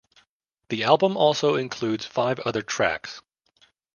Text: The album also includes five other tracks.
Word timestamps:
The 0.69 0.83
album 0.83 1.15
also 1.15 1.53
includes 1.53 2.07
five 2.07 2.39
other 2.39 2.63
tracks. 2.63 3.21